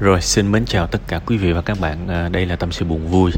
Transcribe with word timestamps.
Rồi 0.00 0.20
xin 0.20 0.52
mến 0.52 0.64
chào 0.64 0.86
tất 0.86 1.00
cả 1.08 1.20
quý 1.26 1.36
vị 1.36 1.52
và 1.52 1.62
các 1.62 1.80
bạn. 1.80 2.08
À, 2.08 2.28
Đây 2.28 2.46
là 2.46 2.56
tâm 2.56 2.72
sự 2.72 2.84
buồn 2.84 3.08
vui. 3.08 3.32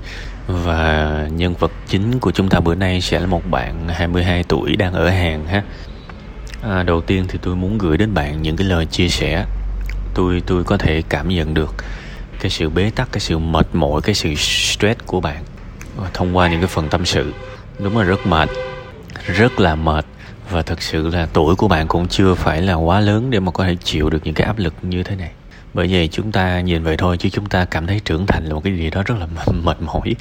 Và 0.46 1.28
nhân 1.32 1.54
vật 1.54 1.72
chính 1.88 2.18
của 2.20 2.30
chúng 2.30 2.48
ta 2.48 2.60
bữa 2.60 2.74
nay 2.74 3.00
sẽ 3.00 3.20
là 3.20 3.26
một 3.26 3.50
bạn 3.50 3.88
22 3.88 4.44
tuổi 4.44 4.76
đang 4.76 4.92
ở 4.92 5.08
Hàn 5.08 5.46
ha. 5.46 5.62
À, 6.62 6.82
Đầu 6.82 7.00
tiên 7.00 7.24
thì 7.28 7.38
tôi 7.42 7.56
muốn 7.56 7.78
gửi 7.78 7.96
đến 7.96 8.14
bạn 8.14 8.42
những 8.42 8.56
cái 8.56 8.66
lời 8.66 8.86
chia 8.86 9.08
sẻ 9.08 9.46
Tôi 10.14 10.42
tôi 10.46 10.64
có 10.64 10.76
thể 10.76 11.02
cảm 11.08 11.28
nhận 11.28 11.54
được. 11.54 11.74
Cái 12.40 12.50
sự 12.50 12.70
bế 12.70 12.90
tắc, 12.90 13.12
cái 13.12 13.20
sự 13.20 13.38
mệt 13.38 13.66
mỏi, 13.72 14.00
cái 14.02 14.14
sự 14.14 14.34
stress 14.34 15.00
của 15.06 15.20
bạn 15.20 15.44
Thông 16.14 16.36
qua 16.36 16.48
những 16.48 16.60
cái 16.60 16.68
phần 16.68 16.88
tâm 16.88 17.04
sự. 17.04 17.32
Đúng 17.78 17.98
là 17.98 18.04
rất 18.04 18.26
mệt 18.26 18.48
Rất 19.26 19.60
là 19.60 19.74
mệt. 19.74 20.04
Và 20.50 20.62
thật 20.62 20.82
sự 20.82 21.08
là 21.08 21.26
tuổi 21.32 21.54
của 21.54 21.68
bạn 21.68 21.88
cũng 21.88 22.08
chưa 22.08 22.34
phải 22.34 22.62
là 22.62 22.74
quá 22.74 23.00
lớn 23.00 23.30
để 23.30 23.40
mà 23.40 23.52
có 23.52 23.64
thể 23.64 23.76
chịu 23.84 24.10
được 24.10 24.18
những 24.24 24.34
cái 24.34 24.46
áp 24.46 24.58
lực 24.58 24.74
như 24.82 25.02
thế 25.02 25.16
này 25.16 25.30
bởi 25.74 25.88
vậy 25.90 26.08
chúng 26.12 26.32
ta 26.32 26.60
nhìn 26.60 26.82
vậy 26.82 26.96
thôi 26.96 27.16
chứ 27.18 27.28
chúng 27.28 27.46
ta 27.46 27.64
cảm 27.64 27.86
thấy 27.86 28.00
trưởng 28.04 28.26
thành 28.26 28.44
là 28.44 28.54
một 28.54 28.64
cái 28.64 28.76
gì 28.76 28.90
đó 28.90 29.02
rất 29.06 29.14
là 29.18 29.26
mệt 29.62 29.80
mỏi. 29.80 30.14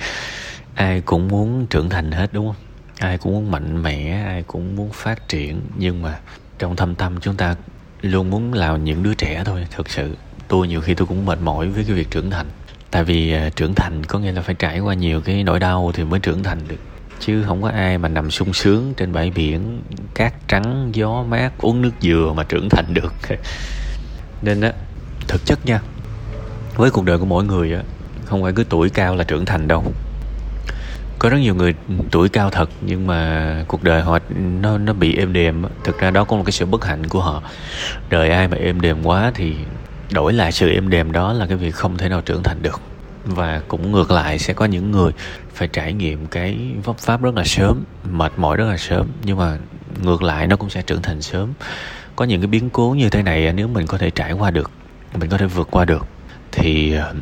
Ai 0.75 1.01
cũng 1.01 1.27
muốn 1.27 1.67
trưởng 1.69 1.89
thành 1.89 2.11
hết 2.11 2.33
đúng 2.33 2.47
không? 2.47 2.55
Ai 2.99 3.17
cũng 3.17 3.33
muốn 3.33 3.51
mạnh 3.51 3.83
mẽ 3.83 4.23
ai 4.25 4.43
cũng 4.43 4.75
muốn 4.75 4.89
phát 4.93 5.27
triển. 5.27 5.61
Nhưng 5.77 6.01
mà 6.01 6.19
trong 6.59 6.75
thâm 6.75 6.95
tâm 6.95 7.19
chúng 7.21 7.35
ta 7.35 7.55
luôn 8.01 8.29
muốn 8.29 8.53
làm 8.53 8.83
những 8.83 9.03
đứa 9.03 9.13
trẻ 9.13 9.43
thôi 9.45 9.67
thực 9.71 9.89
sự. 9.89 10.15
Tôi 10.47 10.67
nhiều 10.67 10.81
khi 10.81 10.93
tôi 10.93 11.07
cũng 11.07 11.25
mệt 11.25 11.39
mỏi 11.41 11.67
với 11.67 11.83
cái 11.83 11.95
việc 11.95 12.11
trưởng 12.11 12.29
thành. 12.29 12.45
Tại 12.91 13.03
vì 13.03 13.35
uh, 13.47 13.55
trưởng 13.55 13.75
thành 13.75 14.03
có 14.03 14.20
nghĩa 14.20 14.31
là 14.31 14.41
phải 14.41 14.55
trải 14.55 14.79
qua 14.79 14.93
nhiều 14.93 15.21
cái 15.21 15.43
nỗi 15.43 15.59
đau 15.59 15.91
thì 15.93 16.03
mới 16.03 16.20
trưởng 16.20 16.43
thành 16.43 16.59
được. 16.67 16.79
Chứ 17.20 17.43
không 17.43 17.61
có 17.61 17.70
ai 17.70 17.97
mà 17.97 18.09
nằm 18.09 18.31
sung 18.31 18.53
sướng 18.53 18.93
trên 18.97 19.13
bãi 19.13 19.29
biển 19.29 19.81
cát 20.13 20.33
trắng 20.47 20.89
gió 20.93 21.23
mát 21.23 21.51
uống 21.57 21.81
nước 21.81 21.91
dừa 22.01 22.33
mà 22.35 22.43
trưởng 22.43 22.70
thành 22.70 22.93
được. 22.93 23.13
Nên 24.41 24.61
á 24.61 24.73
thực 25.27 25.45
chất 25.45 25.66
nha, 25.66 25.80
với 26.75 26.91
cuộc 26.91 27.05
đời 27.05 27.17
của 27.17 27.25
mỗi 27.25 27.43
người 27.43 27.73
á, 27.73 27.81
không 28.25 28.43
phải 28.43 28.53
cứ 28.53 28.63
tuổi 28.70 28.89
cao 28.89 29.16
là 29.16 29.23
trưởng 29.23 29.45
thành 29.45 29.67
đâu. 29.67 29.84
Có 31.20 31.29
rất 31.29 31.37
nhiều 31.37 31.55
người 31.55 31.73
tuổi 32.12 32.29
cao 32.29 32.49
thật, 32.49 32.70
nhưng 32.82 33.07
mà 33.07 33.63
cuộc 33.68 33.84
đời 33.84 34.01
họ, 34.01 34.20
nó 34.62 34.77
nó 34.77 34.93
bị 34.93 35.18
êm 35.18 35.34
đềm 35.34 35.63
thực 35.84 35.99
ra 35.99 36.12
đó 36.12 36.23
có 36.23 36.37
một 36.37 36.43
cái 36.45 36.51
sự 36.51 36.65
bất 36.65 36.85
hạnh 36.85 37.07
của 37.07 37.21
họ. 37.21 37.43
Đời 38.10 38.29
ai 38.29 38.48
mà 38.48 38.57
êm 38.57 38.82
đềm 38.82 39.04
quá 39.04 39.32
thì 39.35 39.55
đổi 40.12 40.34
lại 40.34 40.51
sự 40.51 40.70
êm 40.70 40.90
đềm 40.90 41.12
đó 41.12 41.34
là 41.34 41.45
cái 41.45 41.57
việc 41.57 41.76
không 41.76 41.98
thể 41.98 42.10
nào 42.10 42.21
trưởng 42.21 42.43
thành 42.43 42.62
được. 42.62 42.82
Và 43.26 43.62
cũng 43.67 43.91
ngược 43.91 44.12
lại, 44.12 44.40
sẽ 44.40 44.54
có 44.54 44.65
những 44.65 44.91
người 44.91 45.12
phải 45.54 45.67
trải 45.67 45.93
nghiệm 45.93 46.27
cái 46.27 46.57
vấp 46.84 46.98
pháp 46.98 47.21
rất 47.21 47.35
là 47.35 47.43
sớm, 47.45 47.84
mệt 48.12 48.32
mỏi 48.38 48.57
rất 48.57 48.65
là 48.65 48.77
sớm, 48.77 49.07
nhưng 49.23 49.38
mà 49.38 49.57
ngược 50.04 50.23
lại 50.23 50.48
nó 50.48 50.55
cũng 50.55 50.70
sẽ 50.70 50.82
trưởng 50.82 51.01
thành 51.01 51.21
sớm. 51.21 51.54
Có 52.15 52.26
những 52.26 52.41
cái 52.41 52.48
biến 52.48 52.70
cố 52.70 52.90
như 52.90 53.10
thế 53.10 53.23
này 53.23 53.54
nếu 53.54 53.67
mình 53.67 53.88
có 53.88 53.98
thể 53.98 54.10
trải 54.10 54.32
qua 54.32 54.51
được 54.51 54.71
mình 55.20 55.29
có 55.29 55.37
thể 55.37 55.45
vượt 55.45 55.67
qua 55.71 55.85
được, 55.85 56.07
thì 56.51 56.93
ờ, 56.93 57.13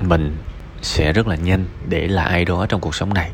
mình 0.00 0.36
sẽ 0.82 1.12
rất 1.12 1.26
là 1.26 1.36
nhanh 1.36 1.64
để 1.88 2.06
là 2.06 2.24
ai 2.24 2.44
đó 2.44 2.66
trong 2.68 2.80
cuộc 2.80 2.94
sống 2.94 3.14
này. 3.14 3.30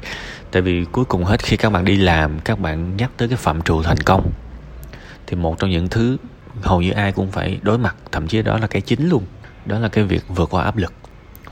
Tại 0.51 0.63
vì 0.63 0.85
cuối 0.93 1.05
cùng 1.05 1.25
hết 1.25 1.43
khi 1.43 1.57
các 1.57 1.71
bạn 1.71 1.85
đi 1.85 1.97
làm, 1.97 2.41
các 2.41 2.61
bạn 2.61 2.97
nhắc 2.97 3.11
tới 3.17 3.29
cái 3.29 3.37
phạm 3.37 3.63
trù 3.63 3.83
thành 3.83 3.99
công, 3.99 4.33
thì 5.27 5.37
một 5.37 5.59
trong 5.59 5.71
những 5.71 5.89
thứ 5.89 6.17
hầu 6.63 6.83
như 6.83 6.91
ai 6.91 7.13
cũng 7.13 7.31
phải 7.31 7.59
đối 7.63 7.79
mặt, 7.79 7.97
thậm 8.13 8.29
chí 8.29 8.43
đó 8.43 8.59
là 8.59 8.67
cái 8.67 8.83
chính 8.83 9.09
luôn, 9.09 9.25
đó 9.67 9.79
là 9.79 9.89
cái 9.89 10.05
việc 10.05 10.25
vượt 10.29 10.51
qua 10.51 10.63
áp 10.65 10.77
lực, 10.77 10.93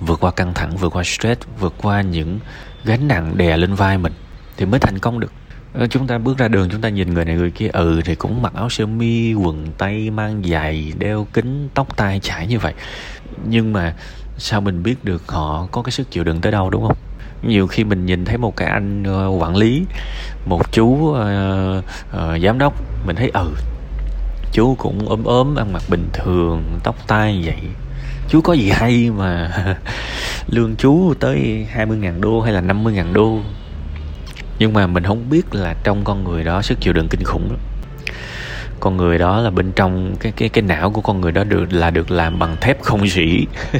vượt 0.00 0.20
qua 0.20 0.30
căng 0.30 0.54
thẳng, 0.54 0.76
vượt 0.76 0.96
qua 0.96 1.02
stress, 1.04 1.40
vượt 1.60 1.74
qua 1.82 2.00
những 2.00 2.38
gánh 2.84 3.08
nặng 3.08 3.36
đè 3.36 3.56
lên 3.56 3.74
vai 3.74 3.98
mình 3.98 4.12
thì 4.56 4.66
mới 4.66 4.80
thành 4.80 4.98
công 4.98 5.20
được. 5.20 5.32
Ờ, 5.78 5.86
chúng 5.86 6.06
ta 6.06 6.18
bước 6.18 6.38
ra 6.38 6.48
đường 6.48 6.68
chúng 6.70 6.80
ta 6.80 6.88
nhìn 6.88 7.14
người 7.14 7.24
này 7.24 7.36
người 7.36 7.50
kia 7.50 7.68
ừ 7.68 8.00
thì 8.04 8.14
cũng 8.14 8.42
mặc 8.42 8.52
áo 8.54 8.68
sơ 8.68 8.86
mi 8.86 9.34
quần 9.34 9.66
tây 9.78 10.10
mang 10.10 10.42
giày 10.44 10.92
đeo 10.98 11.26
kính 11.32 11.68
tóc 11.74 11.96
tai 11.96 12.20
chải 12.20 12.46
như 12.46 12.58
vậy. 12.58 12.74
Nhưng 13.48 13.72
mà 13.72 13.94
sao 14.38 14.60
mình 14.60 14.82
biết 14.82 15.04
được 15.04 15.22
họ 15.28 15.68
có 15.72 15.82
cái 15.82 15.92
sức 15.92 16.10
chịu 16.10 16.24
đựng 16.24 16.40
tới 16.40 16.52
đâu 16.52 16.70
đúng 16.70 16.88
không? 16.88 16.96
Nhiều 17.42 17.66
khi 17.66 17.84
mình 17.84 18.06
nhìn 18.06 18.24
thấy 18.24 18.38
một 18.38 18.56
cái 18.56 18.68
anh 18.68 19.04
ờ, 19.04 19.28
quản 19.28 19.56
lý 19.56 19.84
một 20.46 20.72
chú 20.72 20.86
uh, 20.86 21.16
uh, 22.16 22.42
giám 22.42 22.58
đốc 22.58 22.74
mình 23.06 23.16
thấy 23.16 23.30
ừ 23.34 23.50
chú 24.52 24.74
cũng 24.78 25.08
ốm 25.08 25.24
ốm 25.24 25.56
ăn 25.56 25.72
mặc 25.72 25.82
bình 25.90 26.08
thường 26.12 26.62
tóc 26.84 26.96
tai 27.06 27.42
vậy. 27.44 27.58
Chú 28.28 28.40
có 28.40 28.52
gì 28.52 28.70
hay 28.70 29.10
mà 29.10 29.50
lương 30.46 30.76
chú 30.76 31.14
tới 31.20 31.66
20 31.70 31.98
ngàn 31.98 32.20
đô 32.20 32.40
hay 32.40 32.52
là 32.52 32.60
50 32.60 32.92
ngàn 32.92 33.12
đô? 33.12 33.38
Nhưng 34.58 34.72
mà 34.72 34.86
mình 34.86 35.04
không 35.04 35.30
biết 35.30 35.54
là 35.54 35.74
trong 35.84 36.04
con 36.04 36.24
người 36.24 36.44
đó, 36.44 36.62
sức 36.62 36.80
chịu 36.80 36.92
đựng 36.92 37.08
kinh 37.10 37.24
khủng 37.24 37.48
lắm. 37.50 37.58
Con 38.80 38.96
người 38.96 39.18
đó 39.18 39.40
là 39.40 39.50
bên 39.50 39.72
trong, 39.72 40.16
cái 40.20 40.32
cái 40.36 40.48
cái 40.48 40.62
não 40.62 40.90
của 40.90 41.00
con 41.00 41.20
người 41.20 41.32
đó 41.32 41.44
được, 41.44 41.72
là 41.72 41.90
được 41.90 42.10
làm 42.10 42.38
bằng 42.38 42.56
thép 42.60 42.82
không 42.82 43.08
rỉ. 43.08 43.46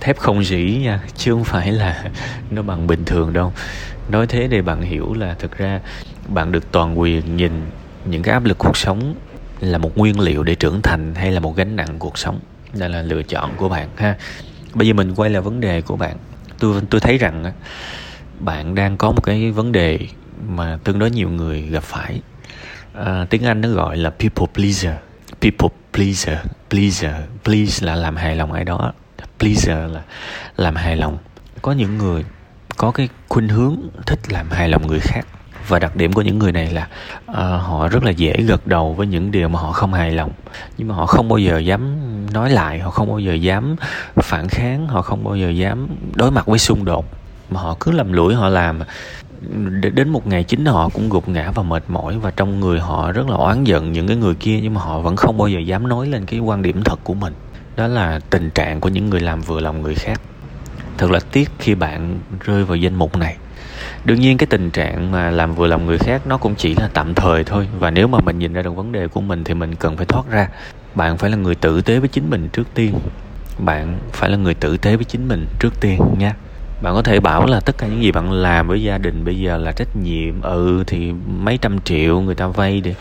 Thép 0.00 0.18
không 0.18 0.44
rỉ 0.44 0.78
nha, 0.82 1.00
chứ 1.16 1.32
không 1.32 1.44
phải 1.44 1.72
là 1.72 2.04
nó 2.50 2.62
bằng 2.62 2.86
bình 2.86 3.04
thường 3.04 3.32
đâu. 3.32 3.52
Nói 4.08 4.26
thế 4.26 4.48
để 4.48 4.62
bạn 4.62 4.82
hiểu 4.82 5.14
là 5.14 5.34
thực 5.34 5.58
ra 5.58 5.80
bạn 6.28 6.52
được 6.52 6.72
toàn 6.72 7.00
quyền 7.00 7.36
nhìn 7.36 7.52
những 8.04 8.22
cái 8.22 8.32
áp 8.32 8.44
lực 8.44 8.58
cuộc 8.58 8.76
sống 8.76 9.14
là 9.60 9.78
một 9.78 9.98
nguyên 9.98 10.20
liệu 10.20 10.42
để 10.42 10.54
trưởng 10.54 10.82
thành 10.82 11.14
hay 11.14 11.30
là 11.30 11.40
một 11.40 11.56
gánh 11.56 11.76
nặng 11.76 11.96
cuộc 11.98 12.18
sống. 12.18 12.40
Đây 12.72 12.88
là 12.88 13.02
lựa 13.02 13.22
chọn 13.22 13.50
của 13.56 13.68
bạn 13.68 13.88
ha. 13.96 14.16
Bây 14.74 14.88
giờ 14.88 14.94
mình 14.94 15.14
quay 15.14 15.30
lại 15.30 15.42
vấn 15.42 15.60
đề 15.60 15.80
của 15.80 15.96
bạn. 15.96 16.16
Tôi 16.58 16.80
tôi 16.90 17.00
thấy 17.00 17.18
rằng 17.18 17.52
bạn 18.40 18.74
đang 18.74 18.96
có 18.96 19.12
một 19.12 19.22
cái 19.22 19.50
vấn 19.50 19.72
đề 19.72 19.98
mà 20.48 20.78
tương 20.84 20.98
đối 20.98 21.10
nhiều 21.10 21.28
người 21.28 21.62
gặp 21.62 21.82
phải. 21.82 22.20
À, 22.94 23.26
tiếng 23.30 23.44
anh 23.44 23.60
nó 23.60 23.68
gọi 23.68 23.96
là 23.96 24.10
people 24.10 24.46
pleaser. 24.54 24.94
People 25.40 25.68
pleaser 25.94 26.38
pleaser 26.70 27.14
please 27.44 27.86
là 27.86 27.94
làm 27.94 28.16
hài 28.16 28.36
lòng 28.36 28.52
ai 28.52 28.64
đó. 28.64 28.92
Pleaser 29.38 29.92
là 29.92 30.02
làm 30.56 30.76
hài 30.76 30.96
lòng. 30.96 31.18
Có 31.62 31.72
những 31.72 31.98
người 31.98 32.24
có 32.76 32.90
cái 32.90 33.08
khuynh 33.28 33.48
hướng 33.48 33.76
thích 34.06 34.18
làm 34.28 34.50
hài 34.50 34.68
lòng 34.68 34.86
người 34.86 35.00
khác. 35.00 35.26
Và 35.68 35.78
đặc 35.78 35.96
điểm 35.96 36.12
của 36.12 36.22
những 36.22 36.38
người 36.38 36.52
này 36.52 36.70
là 36.70 36.88
uh, 37.30 37.36
họ 37.36 37.88
rất 37.88 38.04
là 38.04 38.10
dễ 38.10 38.42
gật 38.48 38.66
đầu 38.66 38.92
với 38.92 39.06
những 39.06 39.30
điều 39.30 39.48
mà 39.48 39.60
họ 39.60 39.72
không 39.72 39.92
hài 39.92 40.12
lòng. 40.12 40.32
Nhưng 40.78 40.88
mà 40.88 40.94
họ 40.94 41.06
không 41.06 41.28
bao 41.28 41.38
giờ 41.38 41.58
dám 41.58 41.96
nói 42.32 42.50
lại 42.50 42.78
họ 42.78 42.90
không 42.90 43.08
bao 43.08 43.18
giờ 43.18 43.34
dám 43.34 43.76
phản 44.16 44.48
kháng 44.48 44.86
họ 44.86 45.02
không 45.02 45.24
bao 45.24 45.36
giờ 45.36 45.50
dám 45.50 45.88
đối 46.14 46.30
mặt 46.30 46.46
với 46.46 46.58
xung 46.58 46.84
đột 46.84 47.19
mà 47.52 47.60
họ 47.60 47.76
cứ 47.80 47.90
lầm 47.90 48.12
lũi 48.12 48.34
họ 48.34 48.48
làm. 48.48 48.80
Đến 49.94 50.08
một 50.08 50.26
ngày 50.26 50.44
chính 50.44 50.64
họ 50.64 50.88
cũng 50.88 51.08
gục 51.08 51.28
ngã 51.28 51.50
và 51.54 51.62
mệt 51.62 51.84
mỏi 51.88 52.18
và 52.18 52.30
trong 52.30 52.60
người 52.60 52.80
họ 52.80 53.12
rất 53.12 53.28
là 53.28 53.36
oán 53.36 53.64
giận 53.64 53.92
những 53.92 54.06
cái 54.06 54.16
người 54.16 54.34
kia 54.34 54.60
nhưng 54.62 54.74
mà 54.74 54.80
họ 54.80 55.00
vẫn 55.00 55.16
không 55.16 55.38
bao 55.38 55.48
giờ 55.48 55.58
dám 55.58 55.88
nói 55.88 56.06
lên 56.06 56.26
cái 56.26 56.40
quan 56.40 56.62
điểm 56.62 56.82
thật 56.84 57.00
của 57.04 57.14
mình. 57.14 57.32
Đó 57.76 57.86
là 57.86 58.20
tình 58.30 58.50
trạng 58.50 58.80
của 58.80 58.88
những 58.88 59.10
người 59.10 59.20
làm 59.20 59.40
vừa 59.40 59.60
lòng 59.60 59.82
người 59.82 59.94
khác. 59.94 60.20
Thật 60.98 61.10
là 61.10 61.20
tiếc 61.32 61.50
khi 61.58 61.74
bạn 61.74 62.18
rơi 62.44 62.64
vào 62.64 62.76
danh 62.76 62.94
mục 62.94 63.16
này. 63.16 63.36
Đương 64.04 64.20
nhiên 64.20 64.38
cái 64.38 64.46
tình 64.46 64.70
trạng 64.70 65.10
mà 65.12 65.30
làm 65.30 65.54
vừa 65.54 65.66
lòng 65.66 65.86
người 65.86 65.98
khác 65.98 66.26
nó 66.26 66.36
cũng 66.36 66.54
chỉ 66.54 66.74
là 66.74 66.88
tạm 66.94 67.14
thời 67.14 67.44
thôi 67.44 67.68
và 67.78 67.90
nếu 67.90 68.06
mà 68.06 68.20
mình 68.20 68.38
nhìn 68.38 68.52
ra 68.52 68.62
được 68.62 68.76
vấn 68.76 68.92
đề 68.92 69.08
của 69.08 69.20
mình 69.20 69.44
thì 69.44 69.54
mình 69.54 69.74
cần 69.74 69.96
phải 69.96 70.06
thoát 70.06 70.30
ra. 70.30 70.48
Bạn 70.94 71.18
phải 71.18 71.30
là 71.30 71.36
người 71.36 71.54
tử 71.54 71.80
tế 71.80 71.98
với 71.98 72.08
chính 72.08 72.30
mình 72.30 72.48
trước 72.48 72.74
tiên. 72.74 72.94
Bạn 73.58 73.98
phải 74.12 74.30
là 74.30 74.36
người 74.36 74.54
tử 74.54 74.76
tế 74.76 74.96
với 74.96 75.04
chính 75.04 75.28
mình 75.28 75.46
trước 75.58 75.80
tiên 75.80 76.00
nha 76.18 76.34
bạn 76.82 76.94
có 76.94 77.02
thể 77.02 77.20
bảo 77.20 77.46
là 77.46 77.60
tất 77.60 77.78
cả 77.78 77.86
những 77.86 78.02
gì 78.02 78.12
bạn 78.12 78.32
làm 78.32 78.68
với 78.68 78.82
gia 78.82 78.98
đình 78.98 79.24
bây 79.24 79.38
giờ 79.38 79.56
là 79.56 79.72
trách 79.72 79.96
nhiệm. 79.96 80.42
Ừ 80.42 80.84
thì 80.86 81.12
mấy 81.12 81.58
trăm 81.58 81.80
triệu 81.80 82.20
người 82.20 82.34
ta 82.34 82.46
vay 82.46 82.80
để 82.80 82.94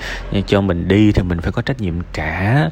cho 0.48 0.62
mình 0.62 0.88
đi 0.88 1.12
thì 1.12 1.24
mình 1.24 1.42
phải 1.42 1.52
có 1.52 1.62
trách 1.62 1.82
nhiệm 1.82 1.94
trả 2.14 2.26
à, 2.26 2.70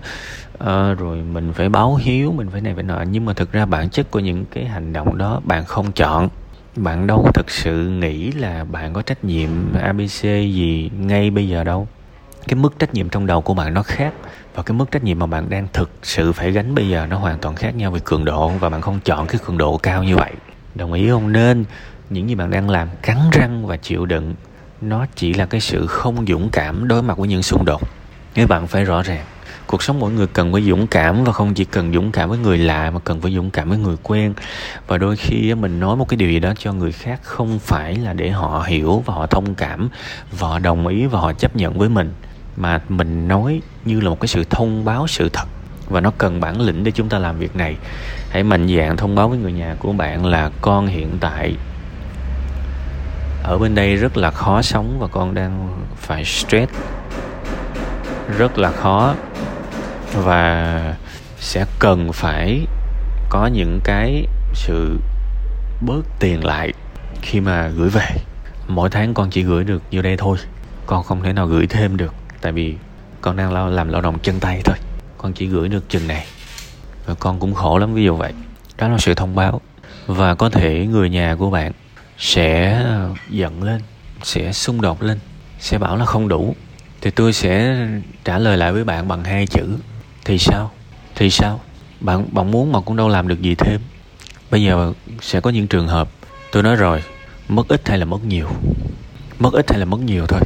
ờ, 0.57 0.94
rồi 0.94 1.18
mình 1.18 1.53
phải 1.53 1.69
báo 1.69 1.95
hiếu 1.95 2.31
mình 2.31 2.50
phải 2.51 2.62
này 2.62 2.73
phải 2.73 2.84
nọ. 2.84 3.01
Nhưng 3.01 3.25
mà 3.25 3.34
thực 3.34 3.51
ra 3.51 3.66
bản 3.66 3.90
chất 3.90 4.12
của 4.12 4.19
những 4.19 4.45
cái 4.45 4.66
hành 4.66 4.94
động 4.94 5.18
đó 5.18 5.41
bạn 5.44 5.66
không 5.66 5.91
chọn. 5.91 6.29
Bạn 6.75 7.07
đâu 7.07 7.31
thực 7.34 7.51
sự 7.51 7.88
nghĩ 7.89 8.31
là 8.31 8.63
bạn 8.63 8.94
có 8.94 9.01
trách 9.01 9.24
nhiệm 9.24 9.50
abc 9.81 10.22
gì 10.24 10.91
ngay 11.00 11.29
bây 11.29 11.50
giờ 11.50 11.63
đâu. 11.63 11.88
Cái 12.47 12.56
mức 12.56 12.79
trách 12.79 12.94
nhiệm 12.94 13.09
trong 13.09 13.28
đầu 13.28 13.41
của 13.41 13.53
bạn 13.53 13.74
nó 13.74 13.84
khác 13.84 14.13
và 14.56 14.63
cái 14.63 14.78
mức 14.78 14.91
trách 14.91 15.03
nhiệm 15.03 15.19
mà 15.19 15.25
bạn 15.25 15.50
đang 15.50 15.68
thực 15.74 15.89
sự 16.03 16.34
phải 16.34 16.51
gánh 16.51 16.75
bây 16.75 16.89
giờ 16.89 17.06
nó 17.09 17.18
hoàn 17.18 17.39
toàn 17.39 17.56
khác 17.56 17.75
nhau 17.75 17.91
về 17.91 18.00
cường 18.03 18.25
độ 18.25 18.50
và 18.50 18.69
bạn 18.69 18.81
không 18.81 19.00
chọn 19.06 19.28
cái 19.28 19.42
cường 19.45 19.57
độ 19.57 19.77
cao 19.77 20.03
như 20.03 20.15
vậy 20.15 20.31
đồng 20.77 20.94
ý 20.94 21.09
không? 21.09 21.31
Nên 21.31 21.65
những 22.09 22.29
gì 22.29 22.35
bạn 22.35 22.51
đang 22.51 22.69
làm 22.69 22.89
cắn 23.01 23.18
răng 23.31 23.68
và 23.68 23.77
chịu 23.77 24.06
đựng, 24.06 24.35
nó 24.81 25.06
chỉ 25.15 25.33
là 25.33 25.45
cái 25.45 25.62
sự 25.62 25.88
không 25.88 26.25
dũng 26.27 26.50
cảm 26.51 26.88
đối 26.88 27.03
mặt 27.03 27.18
với 27.18 27.27
những 27.27 27.44
xung 27.44 27.65
đột. 27.65 27.81
Nếu 28.35 28.47
bạn 28.47 28.68
phải 28.68 28.83
rõ 28.83 29.01
ràng, 29.01 29.25
cuộc 29.68 29.83
sống 29.83 30.00
mỗi 30.00 30.12
người 30.12 30.27
cần 30.27 30.53
phải 30.53 30.62
dũng 30.62 30.88
cảm 30.88 31.24
và 31.24 31.31
không 31.31 31.53
chỉ 31.53 31.65
cần 31.65 31.94
dũng 31.94 32.12
cảm 32.12 32.29
với 32.29 32.38
người 32.38 32.57
lạ 32.57 32.91
mà 32.91 33.00
cần 33.00 33.21
phải 33.21 33.35
dũng 33.35 33.50
cảm 33.50 33.69
với 33.69 33.77
người 33.77 33.95
quen. 34.03 34.33
Và 34.88 34.97
đôi 34.97 35.15
khi 35.15 35.56
mình 35.56 35.79
nói 35.79 35.95
một 35.95 36.09
cái 36.09 36.18
điều 36.18 36.29
gì 36.29 36.39
đó 36.39 36.53
cho 36.59 36.74
người 36.74 36.91
khác 36.91 37.19
không 37.24 37.59
phải 37.59 37.95
là 37.95 38.13
để 38.13 38.29
họ 38.29 38.65
hiểu 38.68 39.03
và 39.06 39.13
họ 39.13 39.27
thông 39.27 39.56
cảm 39.56 39.89
và 40.31 40.47
họ 40.47 40.59
đồng 40.59 40.88
ý 40.88 41.06
và 41.06 41.19
họ 41.19 41.33
chấp 41.33 41.56
nhận 41.56 41.77
với 41.77 41.89
mình, 41.89 42.13
mà 42.56 42.81
mình 42.89 43.27
nói 43.27 43.62
như 43.85 44.00
là 44.00 44.09
một 44.09 44.19
cái 44.19 44.27
sự 44.27 44.44
thông 44.50 44.85
báo 44.85 45.07
sự 45.07 45.29
thật 45.33 45.47
và 45.89 46.01
nó 46.01 46.12
cần 46.18 46.39
bản 46.39 46.62
lĩnh 46.62 46.84
để 46.84 46.92
chúng 46.92 47.10
ta 47.10 47.18
làm 47.18 47.39
việc 47.39 47.56
này. 47.56 47.75
Hãy 48.30 48.44
mạnh 48.44 48.68
dạn 48.78 48.98
thông 48.98 49.16
báo 49.16 49.30
với 49.30 49.38
người 49.38 49.51
nhà 49.51 49.75
của 49.80 49.92
bạn 49.92 50.25
là 50.25 50.50
con 50.62 50.88
hiện 50.88 51.18
tại 51.19 51.56
ở 53.44 53.57
bên 53.57 53.75
đây 53.75 53.95
rất 53.95 54.18
là 54.18 54.31
khó 54.31 54.62
sống 54.62 54.98
và 55.00 55.07
con 55.07 55.34
đang 55.34 55.84
phải 55.95 56.25
stress. 56.25 56.72
Rất 58.38 58.57
là 58.57 58.72
khó 58.72 59.16
và 60.13 60.95
sẽ 61.39 61.66
cần 61.80 62.13
phải 62.13 62.66
có 63.30 63.48
những 63.48 63.80
cái 63.84 64.25
sự 64.54 65.00
bớt 65.81 66.01
tiền 66.19 66.45
lại 66.45 66.74
khi 67.22 67.39
mà 67.39 67.68
gửi 67.68 67.89
về. 67.89 68.07
Mỗi 68.68 68.89
tháng 68.89 69.13
con 69.13 69.30
chỉ 69.30 69.44
gửi 69.44 69.63
được 69.63 69.81
nhiêu 69.92 70.01
đây 70.01 70.18
thôi. 70.18 70.38
Con 70.86 71.04
không 71.04 71.24
thể 71.24 71.34
nào 71.34 71.48
gửi 71.48 71.68
thêm 71.68 71.98
được, 71.98 72.13
tại 72.42 72.51
vì 72.51 72.75
con 73.22 73.38
đang 73.38 73.69
làm 73.69 73.89
lao 73.89 74.01
động 74.01 74.19
chân 74.19 74.39
tay 74.39 74.62
thôi 74.66 74.75
con 75.18 75.34
chỉ 75.34 75.48
gửi 75.48 75.69
được 75.69 75.90
chừng 75.90 76.08
này. 76.08 76.25
Và 77.06 77.14
con 77.14 77.40
cũng 77.40 77.54
khổ 77.54 77.78
lắm, 77.78 77.94
ví 77.94 78.04
dụ 78.04 78.16
vậy. 78.16 78.34
Đó 78.78 78.88
là 78.88 78.98
sự 78.98 79.14
thông 79.14 79.36
báo. 79.36 79.62
Và 80.08 80.36
có 80.36 80.50
thể 80.50 80.88
người 80.88 81.10
nhà 81.10 81.36
của 81.40 81.50
bạn 81.50 81.72
sẽ 82.18 82.84
giận 83.30 83.64
lên, 83.64 83.81
sẽ 84.24 84.54
xung 84.54 84.81
đột 84.81 85.04
lên, 85.04 85.19
sẽ 85.60 85.78
bảo 85.78 85.98
là 85.98 86.06
không 86.06 86.28
đủ. 86.28 86.56
Thì 87.02 87.12
tôi 87.12 87.34
sẽ 87.34 87.78
trả 88.24 88.38
lời 88.38 88.58
lại 88.58 88.72
với 88.72 88.84
bạn 88.84 89.08
bằng 89.08 89.24
hai 89.24 89.48
chữ, 89.48 89.78
thì 90.25 90.38
sao? 90.38 90.72
Thì 91.16 91.30
sao? 91.30 91.60
Bạn 92.00 92.25
bạn 92.31 92.52
muốn 92.52 92.72
mà 92.72 92.81
cũng 92.81 92.96
đâu 92.96 93.10
làm 93.10 93.28
được 93.28 93.42
gì 93.42 93.56
thêm. 93.56 93.81
Bây 94.52 94.63
giờ 94.63 94.94
sẽ 95.22 95.42
có 95.42 95.50
những 95.50 95.68
trường 95.68 95.88
hợp, 95.88 96.10
tôi 96.52 96.63
nói 96.63 96.75
rồi, 96.75 97.04
mất 97.50 97.68
ít 97.68 97.88
hay 97.90 97.98
là 97.98 98.06
mất 98.06 98.25
nhiều? 98.25 98.48
Mất 99.40 99.54
ít 99.54 99.70
hay 99.70 99.80
là 99.80 99.86
mất 99.86 100.00
nhiều 100.00 100.28
thôi, 100.28 100.42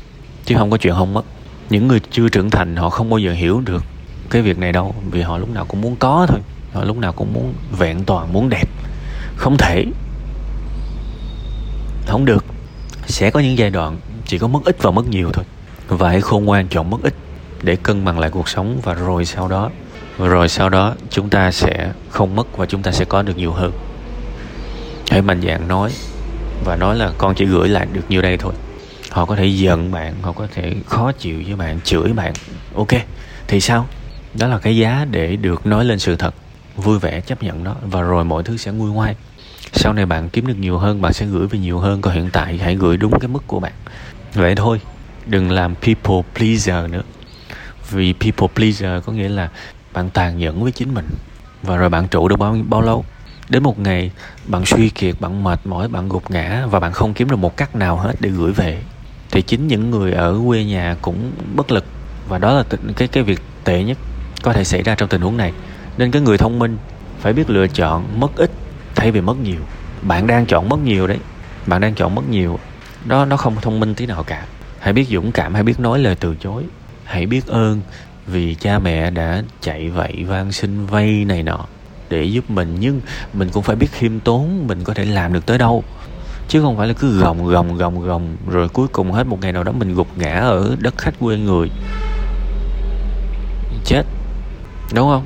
chứ 0.45 0.55
không 0.57 0.71
có 0.71 0.77
chuyện 0.77 0.93
không 0.93 1.13
mất. 1.13 1.25
Những 1.69 1.87
người 1.87 1.99
chưa 2.11 2.29
trưởng 2.29 2.49
thành 2.49 2.75
họ 2.75 2.89
không 2.89 3.09
bao 3.09 3.19
giờ 3.19 3.33
hiểu 3.33 3.61
được 3.65 3.83
cái 4.31 4.41
việc 4.41 4.57
này 4.57 4.71
đâu, 4.71 4.95
vì 5.11 5.21
họ 5.21 5.37
lúc 5.37 5.49
nào 5.49 5.65
cũng 5.65 5.81
muốn 5.81 5.95
có 5.95 6.25
thôi. 6.29 6.39
Họ 6.73 6.83
lúc 6.83 6.97
nào 6.97 7.13
cũng 7.13 7.33
muốn 7.33 7.53
vẹn 7.77 8.03
toàn, 8.05 8.33
muốn 8.33 8.49
đẹp. 8.49 8.69
Không 9.35 9.57
thể. 9.57 9.85
Không 12.07 12.25
được. 12.25 12.45
Sẽ 13.05 13.29
có 13.29 13.39
những 13.39 13.57
giai 13.57 13.69
đoạn 13.69 13.97
chỉ 14.25 14.37
có 14.37 14.47
mất 14.47 14.59
ít 14.65 14.77
và 14.81 14.91
mất 14.91 15.07
nhiều 15.07 15.29
thôi. 15.33 15.45
Và 15.87 16.09
hãy 16.09 16.21
khôn 16.21 16.45
ngoan 16.45 16.67
chọn 16.67 16.89
mất 16.89 16.97
ít 17.03 17.13
để 17.63 17.75
cân 17.75 18.05
bằng 18.05 18.19
lại 18.19 18.29
cuộc 18.29 18.49
sống 18.49 18.79
và 18.83 18.93
rồi 18.93 19.25
sau 19.25 19.47
đó, 19.47 19.69
rồi 20.19 20.49
sau 20.49 20.69
đó 20.69 20.95
chúng 21.09 21.29
ta 21.29 21.51
sẽ 21.51 21.91
không 22.09 22.35
mất 22.35 22.57
và 22.57 22.65
chúng 22.65 22.83
ta 22.83 22.91
sẽ 22.91 23.05
có 23.05 23.21
được 23.21 23.37
nhiều 23.37 23.51
hơn. 23.51 23.71
Hãy 25.09 25.21
mạnh 25.21 25.41
dạn 25.41 25.67
nói 25.67 25.91
và 26.65 26.75
nói 26.75 26.95
là 26.95 27.11
con 27.17 27.35
chỉ 27.35 27.45
gửi 27.45 27.69
lại 27.69 27.87
được 27.93 28.01
nhiêu 28.09 28.21
đây 28.21 28.37
thôi. 28.37 28.53
Họ 29.09 29.25
có 29.25 29.35
thể 29.35 29.45
giận 29.45 29.91
bạn, 29.91 30.13
họ 30.21 30.31
có 30.31 30.47
thể 30.53 30.75
khó 30.85 31.11
chịu 31.11 31.41
với 31.45 31.55
bạn, 31.55 31.79
chửi 31.83 32.13
bạn. 32.13 32.33
Ok, 32.75 32.89
thì 33.47 33.59
sao? 33.59 33.87
Đó 34.33 34.47
là 34.47 34.59
cái 34.59 34.77
giá 34.77 35.05
để 35.11 35.35
được 35.35 35.65
nói 35.65 35.85
lên 35.85 35.99
sự 35.99 36.15
thật, 36.15 36.35
vui 36.75 36.99
vẻ 36.99 37.21
chấp 37.21 37.43
nhận 37.43 37.63
nó, 37.63 37.75
và 37.81 38.01
rồi 38.01 38.25
mọi 38.25 38.43
thứ 38.43 38.57
sẽ 38.57 38.71
nguôi 38.71 38.91
ngoai. 38.91 39.15
Sau 39.73 39.93
này 39.93 40.05
bạn 40.05 40.29
kiếm 40.29 40.47
được 40.47 40.57
nhiều 40.59 40.77
hơn, 40.77 41.01
bạn 41.01 41.13
sẽ 41.13 41.25
gửi 41.25 41.47
về 41.47 41.59
nhiều 41.59 41.79
hơn, 41.79 42.01
còn 42.01 42.13
hiện 42.13 42.29
tại 42.33 42.57
hãy 42.57 42.75
gửi 42.75 42.97
đúng 42.97 43.19
cái 43.19 43.27
mức 43.27 43.43
của 43.47 43.59
bạn. 43.59 43.73
Vậy 44.33 44.55
thôi, 44.55 44.81
đừng 45.25 45.51
làm 45.51 45.75
people 45.75 46.21
pleaser 46.35 46.91
nữa. 46.91 47.01
Vì 47.89 48.13
people 48.13 48.47
pleaser 48.55 49.03
có 49.05 49.13
nghĩa 49.13 49.29
là 49.29 49.49
bạn 49.93 50.09
tàn 50.09 50.37
nhẫn 50.37 50.63
với 50.63 50.71
chính 50.71 50.93
mình, 50.93 51.07
và 51.63 51.77
rồi 51.77 51.89
bạn 51.89 52.07
trụ 52.07 52.27
được 52.27 52.39
bao 52.39 52.57
bao 52.69 52.81
lâu? 52.81 53.05
Đến 53.49 53.63
một 53.63 53.79
ngày, 53.79 54.11
bạn 54.45 54.65
suy 54.65 54.89
kiệt, 54.89 55.15
bạn 55.19 55.43
mệt 55.43 55.59
mỏi, 55.65 55.87
bạn 55.87 56.09
gục 56.09 56.31
ngã, 56.31 56.65
và 56.69 56.79
bạn 56.79 56.91
không 56.91 57.13
kiếm 57.13 57.29
được 57.29 57.35
một 57.35 57.57
cách 57.57 57.75
nào 57.75 57.97
hết 57.97 58.13
để 58.19 58.29
gửi 58.29 58.51
về. 58.51 58.81
Thì 59.31 59.41
chính 59.41 59.67
những 59.67 59.91
người 59.91 60.13
ở 60.13 60.39
quê 60.47 60.63
nhà 60.63 60.95
cũng 61.01 61.31
bất 61.55 61.71
lực, 61.71 61.85
và 62.27 62.37
đó 62.37 62.53
là 62.53 62.63
cái 62.95 63.07
cái 63.07 63.23
việc 63.23 63.41
tệ 63.63 63.83
nhất 63.83 63.97
có 64.43 64.53
thể 64.53 64.63
xảy 64.63 64.83
ra 64.83 64.95
trong 64.95 65.09
tình 65.09 65.21
huống 65.21 65.37
này. 65.37 65.53
Nên 65.97 66.11
cái 66.11 66.21
người 66.21 66.37
thông 66.37 66.59
minh 66.59 66.77
phải 67.19 67.33
biết 67.33 67.49
lựa 67.49 67.67
chọn 67.67 68.19
mất 68.19 68.35
ít, 68.35 68.51
thay 68.95 69.11
vì 69.11 69.21
mất 69.21 69.37
nhiều. 69.43 69.61
Bạn 70.01 70.27
đang 70.27 70.45
chọn 70.45 70.69
mất 70.69 70.79
nhiều 70.79 71.07
đấy. 71.07 71.17
Bạn 71.65 71.81
đang 71.81 71.95
chọn 71.95 72.15
mất 72.15 72.29
nhiều, 72.29 72.59
đó, 73.05 73.25
nó 73.25 73.37
không 73.37 73.55
thông 73.61 73.79
minh 73.79 73.95
tí 73.95 74.05
nào 74.05 74.23
cả. 74.23 74.45
Hãy 74.79 74.93
biết 74.93 75.07
dũng 75.09 75.31
cảm, 75.31 75.53
hãy 75.53 75.63
biết 75.63 75.79
nói 75.79 75.99
lời 75.99 76.15
từ 76.15 76.35
chối. 76.39 76.63
Hãy 77.03 77.25
biết 77.25 77.47
ơn 77.47 77.81
vì 78.27 78.55
cha 78.55 78.79
mẹ 78.79 79.09
đã 79.09 79.43
chạy 79.61 79.89
vậy, 79.89 80.25
van 80.27 80.51
xin 80.51 80.85
vay 80.85 81.25
này 81.25 81.43
nọ 81.43 81.65
để 82.09 82.23
giúp 82.23 82.49
mình. 82.49 82.77
Nhưng 82.79 83.01
mình 83.33 83.49
cũng 83.49 83.63
phải 83.63 83.75
biết 83.75 83.87
khiêm 83.91 84.19
tốn, 84.19 84.67
mình 84.67 84.83
có 84.83 84.93
thể 84.93 85.05
làm 85.05 85.33
được 85.33 85.45
tới 85.45 85.57
đâu. 85.57 85.83
Chứ 86.47 86.61
không 86.61 86.77
phải 86.77 86.87
là 86.87 86.93
cứ 86.93 87.19
gồng 87.19 87.47
gồng 87.47 87.77
gồng 87.77 88.01
gồng, 88.07 88.35
rồi 88.47 88.69
cuối 88.69 88.87
cùng 88.87 89.11
hết 89.11 89.27
một 89.27 89.41
ngày 89.41 89.51
nào 89.51 89.63
đó 89.63 89.71
mình 89.71 89.95
gục 89.95 90.07
ngã 90.17 90.33
ở 90.33 90.75
đất 90.79 90.97
khách 90.97 91.13
quê 91.19 91.37
người. 91.37 91.69
Chết 93.85 94.03
đúng 94.93 95.09
không? 95.09 95.25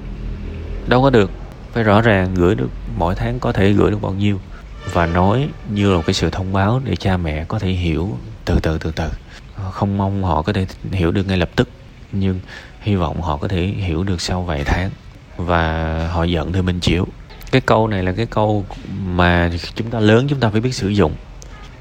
Đâu 0.88 1.02
có 1.02 1.10
được. 1.10 1.32
Phải 1.74 1.84
rõ 1.84 2.02
ràng 2.02 2.34
gửi 2.36 2.56
được, 2.56 2.70
mỗi 2.98 3.16
tháng 3.16 3.40
có 3.40 3.52
thể 3.52 3.72
gửi 3.72 3.92
được 3.92 4.02
bao 4.02 4.14
nhiêu. 4.14 4.40
Và 4.94 5.06
nói 5.06 5.50
như 5.70 5.92
là 5.92 5.98
một 5.98 6.04
cái 6.06 6.14
sự 6.14 6.30
thông 6.30 6.54
báo 6.54 6.82
để 6.84 6.96
cha 6.96 7.18
mẹ 7.18 7.46
có 7.46 7.60
thể 7.60 7.70
hiểu 7.70 8.18
từ 8.46 8.60
từ 8.60 8.78
từ 8.78 8.92
từ. 8.92 9.10
Không 9.72 9.98
mong 9.98 10.24
họ 10.24 10.42
có 10.42 10.54
thể 10.54 10.68
hiểu 10.92 11.12
được 11.12 11.28
ngay 11.28 11.38
lập 11.38 11.50
tức, 11.56 11.70
nhưng 12.12 12.40
hy 12.82 12.96
vọng 12.96 13.22
họ 13.22 13.38
có 13.38 13.48
thể 13.48 13.66
hiểu 13.66 14.04
được 14.04 14.22
sau 14.22 14.44
vài 14.44 14.64
tháng. 14.64 14.90
Và 15.38 16.08
họ 16.14 16.24
giận 16.24 16.54
thì 16.54 16.62
mình 16.62 16.80
chịu 16.80 17.08
cái 17.52 17.62
câu 17.62 17.88
này 17.88 18.04
là 18.04 18.12
cái 18.12 18.26
câu 18.26 18.66
mà 19.06 19.52
chúng 19.76 19.90
ta, 19.90 20.00
lớn 20.00 20.28
chúng 20.30 20.40
ta 20.40 20.50
phải 20.50 20.62
biết 20.62 20.74
sử 20.74 20.90
dụng. 20.90 21.16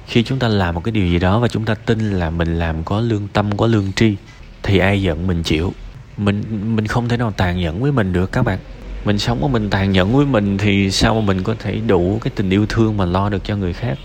Khi 0.06 0.22
chúng 0.22 0.38
ta 0.38 0.48
làm 0.48 0.74
một 0.74 0.84
cái 0.84 0.92
điều 0.92 1.06
gì 1.06 1.18
đó 1.18 1.38
và 1.38 1.48
chúng 1.48 1.64
ta 1.64 1.74
tin 1.74 2.10
là 2.10 2.30
mình 2.30 2.58
làm 2.58 2.84
có 2.84 3.00
lương 3.00 3.28
tâm, 3.28 3.56
có 3.56 3.66
lương 3.66 3.92
tri, 3.92 4.16
thì 4.62 4.78
ai 4.78 5.02
giận 5.02 5.26
mình 5.26 5.42
chịu 5.42 5.72
mình 6.16 6.42
mình 6.76 6.86
không 6.86 7.08
thể 7.08 7.16
nào 7.16 7.30
tàn 7.36 7.60
nhẫn 7.60 7.82
với 7.82 7.92
mình 7.92 8.12
được 8.12 8.32
các 8.32 8.42
bạn. 8.42 8.58
Mình 9.04 9.18
sống 9.18 9.40
mà 9.40 9.48
mình 9.48 9.70
tàn 9.70 9.92
nhẫn 9.92 10.16
với 10.16 10.26
mình 10.26 10.58
thì 10.58 10.90
sao 10.90 11.14
mà 11.14 11.20
mình 11.20 11.42
có 11.42 11.54
thể 11.58 11.80
đủ 11.86 12.18
cái 12.22 12.32
tình 12.36 12.50
yêu 12.50 12.66
thương 12.68 12.96
mà 12.96 13.04
lo 13.04 13.28
được 13.28 13.44
cho 13.44 13.56
người 13.56 13.72
khác? 13.72 13.98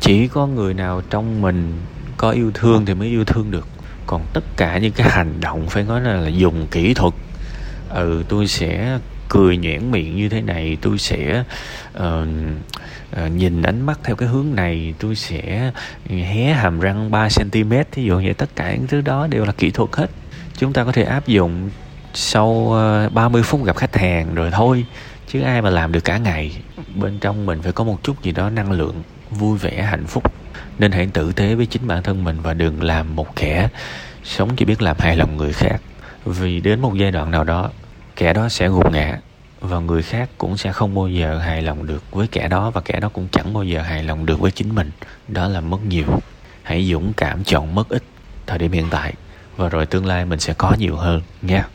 Chỉ 0.00 0.28
có 0.28 0.46
người 0.46 0.74
nào 0.74 1.02
trong 1.10 1.42
mình 1.42 1.72
có 2.16 2.30
yêu 2.30 2.50
thương 2.54 2.86
thì 2.86 2.94
mới 2.94 3.08
yêu 3.08 3.24
thương 3.24 3.50
được. 3.50 3.66
Còn 4.06 4.22
tất 4.32 4.44
cả 4.56 4.78
những 4.78 4.92
cái 4.92 5.10
hành 5.10 5.40
động 5.40 5.66
phải 5.66 5.84
nói 5.84 6.00
là, 6.00 6.14
là 6.14 6.28
dùng 6.28 6.66
kỹ 6.70 6.94
thuật. 6.94 7.14
Ừ 7.90 8.22
tôi 8.28 8.46
sẽ 8.46 8.98
cười 9.28 9.56
nhoẻn 9.56 9.90
miệng 9.90 10.16
như 10.16 10.28
thế 10.28 10.40
này 10.40 10.76
tôi 10.80 10.98
sẽ 10.98 11.44
uh, 11.96 12.02
uh, 12.02 13.32
nhìn 13.36 13.62
ánh 13.62 13.86
mắt 13.86 14.00
theo 14.04 14.16
cái 14.16 14.28
hướng 14.28 14.54
này 14.54 14.94
tôi 14.98 15.14
sẽ 15.14 15.72
hé 16.08 16.52
hàm 16.52 16.80
răng 16.80 17.10
3 17.10 17.28
cm 17.36 17.72
thí 17.92 18.04
dụ 18.04 18.16
vậy 18.16 18.34
tất 18.34 18.56
cả 18.56 18.74
những 18.74 18.86
thứ 18.86 19.00
đó 19.00 19.26
đều 19.26 19.44
là 19.44 19.52
kỹ 19.52 19.70
thuật 19.70 19.90
hết 19.92 20.10
chúng 20.58 20.72
ta 20.72 20.84
có 20.84 20.92
thể 20.92 21.02
áp 21.02 21.26
dụng 21.26 21.70
sau 22.14 22.72
ờ, 22.72 23.08
30 23.08 23.42
phút 23.42 23.64
gặp 23.64 23.76
khách 23.76 23.96
hàng 23.96 24.34
rồi 24.34 24.50
thôi, 24.50 24.84
chứ 25.28 25.40
ai 25.40 25.62
mà 25.62 25.70
làm 25.70 25.92
được 25.92 26.04
cả 26.04 26.18
ngày. 26.18 26.56
Bên 26.94 27.18
trong 27.18 27.46
mình 27.46 27.62
phải 27.62 27.72
có 27.72 27.84
một 27.84 27.98
chút 28.02 28.22
gì 28.22 28.32
đó 28.32 28.50
năng 28.50 28.72
lượng 28.72 29.02
vui 29.30 29.58
vẻ, 29.58 29.82
hạnh 29.82 30.06
phúc. 30.06 30.32
Nên 30.78 30.92
hãy 30.92 31.06
tử 31.12 31.32
tế 31.32 31.54
với 31.54 31.66
chính 31.66 31.86
bản 31.86 32.02
thân 32.02 32.24
mình 32.24 32.40
và 32.42 32.54
đừng 32.54 32.82
làm 32.82 33.16
một 33.16 33.36
kẻ 33.36 33.68
sống 34.24 34.56
chỉ 34.56 34.64
biết 34.64 34.82
làm 34.82 34.96
hài 34.98 35.16
lòng 35.16 35.36
người 35.36 35.52
khác. 35.52 35.80
Vì 36.24 36.60
đến 36.60 36.80
một 36.80 36.94
giai 36.94 37.10
đoạn 37.10 37.30
nào 37.30 37.44
đó, 37.44 37.70
kẻ 38.16 38.32
đó 38.32 38.48
sẽ 38.48 38.68
gục 38.68 38.92
ngã 38.92 39.18
và 39.60 39.78
người 39.78 40.02
khác 40.02 40.28
cũng 40.38 40.56
sẽ 40.56 40.72
không 40.72 40.94
bao 40.94 41.08
giờ 41.08 41.38
hài 41.38 41.62
lòng 41.62 41.86
được 41.86 42.02
với 42.10 42.26
kẻ 42.26 42.48
đó 42.48 42.70
và 42.70 42.80
kẻ 42.80 43.00
đó 43.00 43.08
cũng 43.08 43.28
chẳng 43.32 43.54
bao 43.54 43.64
giờ 43.64 43.82
hài 43.82 44.02
lòng 44.02 44.26
được 44.26 44.40
với 44.40 44.50
chính 44.50 44.74
mình. 44.74 44.90
Đó 45.28 45.48
là 45.48 45.60
mất 45.60 45.78
nhiều. 45.88 46.06
Hãy 46.62 46.88
dũng 46.90 47.12
cảm 47.16 47.44
chọn 47.44 47.74
mất 47.74 47.88
ít. 47.88 48.02
Thời 48.46 48.58
điểm 48.58 48.72
hiện 48.72 48.86
tại 48.90 49.14
và 49.58 49.68
rồi 49.68 49.86
tương 49.86 50.06
lai 50.06 50.24
mình 50.24 50.40
sẽ 50.40 50.54
có 50.58 50.76
nhiều 50.78 50.96
hơn 50.96 51.22
nha 51.42 51.68